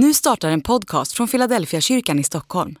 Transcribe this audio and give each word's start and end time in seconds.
Nu 0.00 0.14
startar 0.14 0.50
en 0.50 0.60
podcast 0.60 1.12
från 1.12 1.28
Philadelphia 1.28 1.80
kyrkan 1.80 2.18
i 2.18 2.24
Stockholm. 2.24 2.78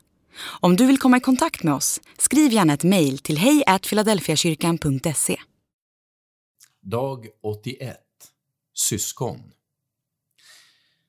Om 0.60 0.76
du 0.76 0.86
vill 0.86 0.98
komma 0.98 1.16
i 1.16 1.20
kontakt 1.20 1.62
med 1.62 1.74
oss, 1.74 2.00
skriv 2.18 2.52
gärna 2.52 2.72
ett 2.72 2.84
mejl 2.84 3.18
till 3.18 3.38
hejfiladelfiakyrkan.se. 3.38 5.36
Dag 6.82 7.26
81 7.42 7.96
Syskon 8.74 9.38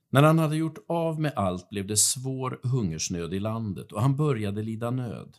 När 0.09 0.23
han 0.23 0.39
hade 0.39 0.55
gjort 0.55 0.77
av 0.87 1.19
med 1.19 1.33
allt 1.35 1.69
blev 1.69 1.87
det 1.87 1.97
svår 1.97 2.59
hungersnöd 2.63 3.33
i 3.33 3.39
landet 3.39 3.91
och 3.91 4.01
han 4.01 4.15
började 4.15 4.63
lida 4.63 4.91
nöd. 4.91 5.37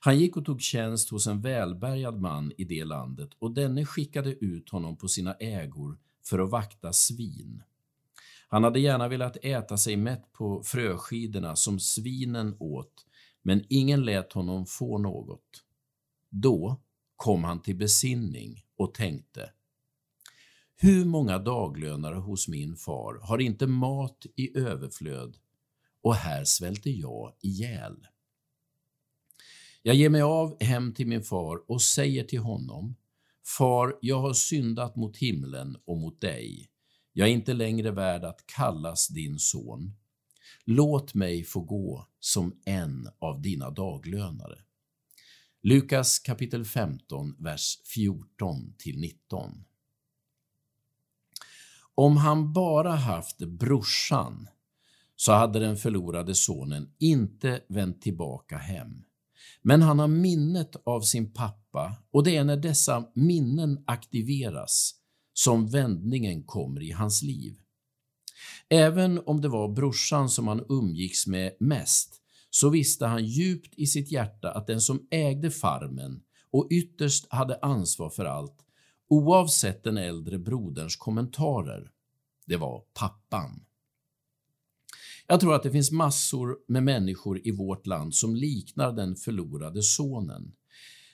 Han 0.00 0.18
gick 0.18 0.36
och 0.36 0.44
tog 0.44 0.60
tjänst 0.60 1.10
hos 1.10 1.26
en 1.26 1.40
välbärgad 1.40 2.20
man 2.20 2.52
i 2.58 2.64
det 2.64 2.84
landet 2.84 3.30
och 3.38 3.54
denne 3.54 3.86
skickade 3.86 4.44
ut 4.44 4.70
honom 4.70 4.96
på 4.96 5.08
sina 5.08 5.34
ägor 5.34 5.98
för 6.24 6.38
att 6.38 6.50
vakta 6.50 6.92
svin. 6.92 7.62
Han 8.52 8.64
hade 8.64 8.80
gärna 8.80 9.08
velat 9.08 9.36
äta 9.42 9.78
sig 9.78 9.96
mätt 9.96 10.32
på 10.32 10.62
fröskidorna 10.62 11.56
som 11.56 11.80
svinen 11.80 12.56
åt, 12.58 13.06
men 13.42 13.64
ingen 13.68 14.04
lät 14.04 14.32
honom 14.32 14.66
få 14.66 14.98
något. 14.98 15.64
Då 16.30 16.80
kom 17.16 17.44
han 17.44 17.62
till 17.62 17.76
besinning 17.76 18.62
och 18.76 18.94
tänkte 18.94 19.50
hur 20.76 21.04
många 21.04 21.38
daglönare 21.38 22.16
hos 22.16 22.48
min 22.48 22.76
far 22.76 23.18
har 23.22 23.38
inte 23.38 23.66
mat 23.66 24.26
i 24.36 24.58
överflöd 24.58 25.36
och 26.02 26.14
här 26.14 26.44
svälter 26.44 26.90
jag 26.90 27.34
ihjäl. 27.40 28.06
Jag 29.82 29.94
ger 29.94 30.08
mig 30.08 30.22
av 30.22 30.62
hem 30.62 30.94
till 30.94 31.06
min 31.06 31.22
far 31.22 31.70
och 31.70 31.82
säger 31.82 32.24
till 32.24 32.40
honom 32.40 32.96
Far, 33.58 33.98
jag 34.00 34.20
har 34.20 34.32
syndat 34.32 34.96
mot 34.96 35.16
himlen 35.16 35.76
och 35.84 35.96
mot 35.96 36.20
dig. 36.20 36.69
Jag 37.12 37.28
är 37.28 37.32
inte 37.32 37.52
längre 37.52 37.90
värd 37.90 38.24
att 38.24 38.46
kallas 38.46 39.08
din 39.08 39.38
son. 39.38 39.92
Låt 40.64 41.14
mig 41.14 41.44
få 41.44 41.60
gå 41.60 42.06
som 42.20 42.60
en 42.64 43.08
av 43.18 43.42
dina 43.42 43.70
daglönare. 43.70 44.58
Lukas 45.62 46.18
kapitel 46.18 46.64
15, 46.64 47.36
vers 47.38 47.78
14 47.94 48.74
19. 48.94 49.64
Om 51.94 52.16
han 52.16 52.52
bara 52.52 52.92
haft 52.92 53.38
brorsan 53.38 54.48
så 55.16 55.32
hade 55.32 55.58
den 55.58 55.76
förlorade 55.76 56.34
sonen 56.34 56.94
inte 56.98 57.60
vänt 57.68 58.02
tillbaka 58.02 58.58
hem. 58.58 59.04
Men 59.62 59.82
han 59.82 59.98
har 59.98 60.08
minnet 60.08 60.76
av 60.84 61.00
sin 61.00 61.32
pappa 61.32 61.96
och 62.10 62.24
det 62.24 62.36
är 62.36 62.44
när 62.44 62.56
dessa 62.56 63.10
minnen 63.14 63.84
aktiveras 63.86 64.99
som 65.32 65.68
vändningen 65.68 66.42
kommer 66.42 66.82
i 66.82 66.90
hans 66.90 67.22
liv. 67.22 67.56
Även 68.68 69.18
om 69.26 69.40
det 69.40 69.48
var 69.48 69.68
brorsan 69.68 70.30
som 70.30 70.48
han 70.48 70.64
umgicks 70.68 71.26
med 71.26 71.56
mest 71.60 72.20
så 72.50 72.68
visste 72.68 73.06
han 73.06 73.24
djupt 73.24 73.74
i 73.76 73.86
sitt 73.86 74.12
hjärta 74.12 74.50
att 74.50 74.66
den 74.66 74.80
som 74.80 75.06
ägde 75.10 75.50
farmen 75.50 76.22
och 76.50 76.68
ytterst 76.70 77.26
hade 77.30 77.58
ansvar 77.62 78.10
för 78.10 78.24
allt, 78.24 78.56
oavsett 79.08 79.84
den 79.84 79.96
äldre 79.96 80.38
broderns 80.38 80.96
kommentarer, 80.96 81.90
det 82.46 82.56
var 82.56 82.82
pappan. 82.94 83.64
Jag 85.26 85.40
tror 85.40 85.54
att 85.54 85.62
det 85.62 85.70
finns 85.70 85.90
massor 85.90 86.58
med 86.68 86.82
människor 86.82 87.46
i 87.46 87.50
vårt 87.50 87.86
land 87.86 88.14
som 88.14 88.36
liknar 88.36 88.92
den 88.92 89.16
förlorade 89.16 89.82
sonen. 89.82 90.52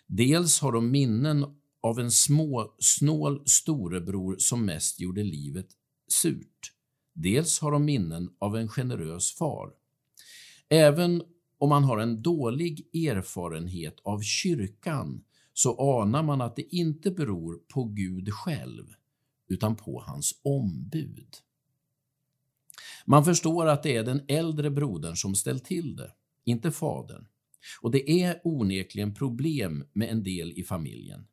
Dels 0.07 0.61
har 0.61 0.73
de 0.73 0.91
minnen 0.91 1.45
av 1.87 2.01
en 2.01 2.11
små, 2.11 2.75
snål 2.79 3.43
storebror 3.47 4.37
som 4.39 4.67
mest 4.67 5.01
gjorde 5.01 5.23
livet 5.23 5.67
surt. 6.09 6.73
Dels 7.13 7.61
har 7.61 7.73
de 7.73 7.85
minnen 7.85 8.31
av 8.39 8.57
en 8.57 8.69
generös 8.69 9.33
far. 9.33 9.71
Även 10.69 11.23
om 11.59 11.69
man 11.69 11.85
har 11.85 11.99
en 11.99 12.23
dålig 12.23 12.95
erfarenhet 12.95 13.97
av 14.03 14.21
kyrkan 14.23 15.25
så 15.53 16.01
anar 16.01 16.23
man 16.23 16.41
att 16.41 16.57
det 16.57 16.77
inte 16.77 17.11
beror 17.11 17.61
på 17.75 17.85
Gud 17.85 18.33
själv, 18.33 18.85
utan 19.49 19.77
på 19.77 20.03
hans 20.07 20.41
ombud. 20.43 21.37
Man 23.05 23.25
förstår 23.25 23.67
att 23.67 23.83
det 23.83 23.97
är 23.97 24.05
den 24.05 24.21
äldre 24.29 24.71
brodern 24.71 25.17
som 25.17 25.35
ställt 25.35 25.65
till 25.65 25.97
det, 25.97 26.13
inte 26.45 26.73
fadern. 26.73 27.27
Och 27.81 27.91
det 27.91 28.11
är 28.23 28.41
onekligen 28.45 29.15
problem 29.15 29.85
med 29.93 30.11
en 30.11 30.23
del 30.23 30.53
i 30.53 30.65
familjen. 30.65 31.27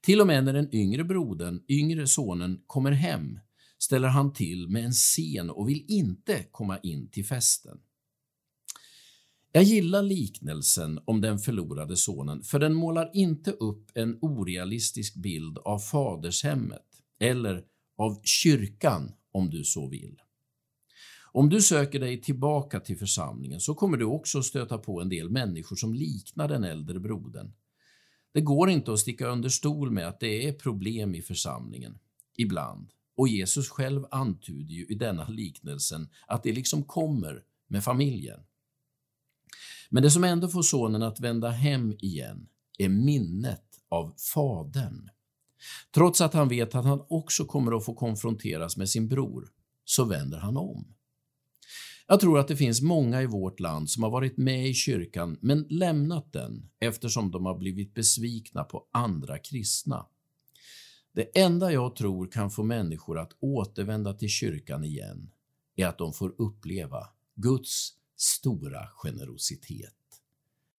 Till 0.00 0.20
och 0.20 0.26
med 0.26 0.44
när 0.44 0.52
den 0.52 0.74
yngre 0.74 1.04
brodern, 1.04 1.62
yngre 1.68 2.06
sonen, 2.06 2.60
kommer 2.66 2.90
hem 2.90 3.38
ställer 3.78 4.08
han 4.08 4.32
till 4.32 4.68
med 4.68 4.84
en 4.84 4.92
scen 4.92 5.50
och 5.50 5.68
vill 5.68 5.84
inte 5.88 6.44
komma 6.50 6.78
in 6.78 7.10
till 7.10 7.26
festen. 7.26 7.78
Jag 9.52 9.62
gillar 9.62 10.02
liknelsen 10.02 11.00
om 11.04 11.20
den 11.20 11.38
förlorade 11.38 11.96
sonen 11.96 12.42
för 12.42 12.58
den 12.58 12.74
målar 12.74 13.10
inte 13.14 13.50
upp 13.50 13.90
en 13.94 14.18
orealistisk 14.20 15.14
bild 15.14 15.58
av 15.58 15.78
fadershemmet 15.78 16.86
eller 17.20 17.64
av 17.98 18.20
kyrkan 18.24 19.12
om 19.32 19.50
du 19.50 19.64
så 19.64 19.88
vill. 19.88 20.20
Om 21.32 21.48
du 21.48 21.62
söker 21.62 22.00
dig 22.00 22.22
tillbaka 22.22 22.80
till 22.80 22.98
församlingen 22.98 23.60
så 23.60 23.74
kommer 23.74 23.96
du 23.96 24.04
också 24.04 24.42
stöta 24.42 24.78
på 24.78 25.00
en 25.00 25.08
del 25.08 25.30
människor 25.30 25.76
som 25.76 25.94
liknar 25.94 26.48
den 26.48 26.64
äldre 26.64 27.00
brodern. 27.00 27.52
Det 28.32 28.40
går 28.40 28.70
inte 28.70 28.92
att 28.92 28.98
sticka 28.98 29.26
under 29.26 29.48
stol 29.48 29.90
med 29.90 30.08
att 30.08 30.20
det 30.20 30.48
är 30.48 30.52
problem 30.52 31.14
i 31.14 31.22
församlingen, 31.22 31.98
ibland. 32.36 32.90
Och 33.16 33.28
Jesus 33.28 33.68
själv 33.68 34.06
antyder 34.10 34.74
ju 34.74 34.86
i 34.86 34.94
denna 34.94 35.28
liknelsen 35.28 36.08
att 36.26 36.42
det 36.42 36.52
liksom 36.52 36.82
kommer 36.82 37.42
med 37.68 37.84
familjen. 37.84 38.40
Men 39.90 40.02
det 40.02 40.10
som 40.10 40.24
ändå 40.24 40.48
får 40.48 40.62
sonen 40.62 41.02
att 41.02 41.20
vända 41.20 41.50
hem 41.50 41.96
igen 42.00 42.48
är 42.78 42.88
minnet 42.88 43.64
av 43.88 44.14
fadern. 44.34 45.08
Trots 45.94 46.20
att 46.20 46.34
han 46.34 46.48
vet 46.48 46.74
att 46.74 46.84
han 46.84 47.04
också 47.08 47.44
kommer 47.44 47.76
att 47.76 47.84
få 47.84 47.94
konfronteras 47.94 48.76
med 48.76 48.88
sin 48.88 49.08
bror, 49.08 49.48
så 49.84 50.04
vänder 50.04 50.38
han 50.38 50.56
om. 50.56 50.94
Jag 52.10 52.20
tror 52.20 52.38
att 52.38 52.48
det 52.48 52.56
finns 52.56 52.82
många 52.82 53.22
i 53.22 53.26
vårt 53.26 53.60
land 53.60 53.90
som 53.90 54.02
har 54.02 54.10
varit 54.10 54.36
med 54.36 54.68
i 54.68 54.74
kyrkan 54.74 55.38
men 55.40 55.66
lämnat 55.70 56.32
den 56.32 56.70
eftersom 56.80 57.30
de 57.30 57.46
har 57.46 57.58
blivit 57.58 57.94
besvikna 57.94 58.64
på 58.64 58.86
andra 58.92 59.38
kristna. 59.38 60.06
Det 61.12 61.38
enda 61.38 61.72
jag 61.72 61.96
tror 61.96 62.26
kan 62.26 62.50
få 62.50 62.62
människor 62.62 63.18
att 63.18 63.32
återvända 63.40 64.14
till 64.14 64.28
kyrkan 64.28 64.84
igen 64.84 65.30
är 65.76 65.86
att 65.86 65.98
de 65.98 66.12
får 66.12 66.34
uppleva 66.38 67.08
Guds 67.34 67.92
stora 68.16 68.88
generositet. 68.94 69.97